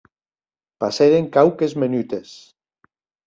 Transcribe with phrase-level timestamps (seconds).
[0.83, 2.33] Passèren quauques menutes.